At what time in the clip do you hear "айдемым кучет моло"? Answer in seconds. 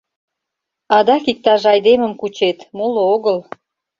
1.73-3.01